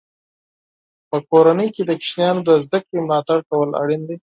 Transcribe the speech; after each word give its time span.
په 1.09 1.17
کورنۍ 1.29 1.69
کې 1.75 1.83
د 1.85 1.91
ماشومانو 2.01 2.41
د 2.47 2.49
زده 2.65 2.79
کړې 2.85 2.99
ملاتړ 3.05 3.39
کول 3.49 3.69
اړین 3.81 4.01
دی. 4.09 4.17